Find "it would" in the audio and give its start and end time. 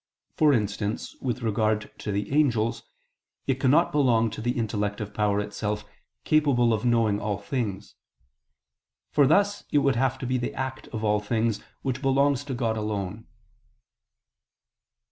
9.71-9.97